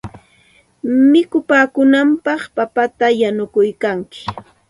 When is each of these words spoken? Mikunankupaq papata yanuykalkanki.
Mikunankupaq 1.11 2.41
papata 2.55 3.07
yanuykalkanki. 3.19 4.21